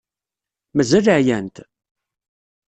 [0.75, 1.55] Mazal ɛyant?